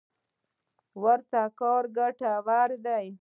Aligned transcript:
ورته 1.03 1.41
کار 1.59 1.83
ګټور 1.97 2.69
دی. 2.85 3.05